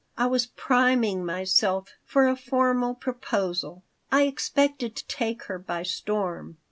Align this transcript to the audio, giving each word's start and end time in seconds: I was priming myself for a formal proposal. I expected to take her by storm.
I 0.17 0.25
was 0.25 0.47
priming 0.47 1.23
myself 1.23 1.89
for 2.05 2.27
a 2.27 2.35
formal 2.35 2.95
proposal. 2.95 3.83
I 4.11 4.23
expected 4.23 4.95
to 4.95 5.05
take 5.05 5.43
her 5.43 5.59
by 5.59 5.83
storm. 5.83 6.57